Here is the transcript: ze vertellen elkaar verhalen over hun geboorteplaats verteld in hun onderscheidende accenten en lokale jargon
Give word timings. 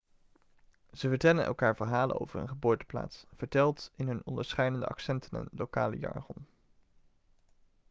ze 0.93 1.09
vertellen 1.09 1.45
elkaar 1.45 1.75
verhalen 1.75 2.19
over 2.19 2.37
hun 2.39 2.47
geboorteplaats 2.47 3.25
verteld 3.35 3.91
in 3.95 4.07
hun 4.07 4.25
onderscheidende 4.25 4.85
accenten 4.87 5.37
en 5.37 5.47
lokale 5.51 5.99
jargon 5.99 6.45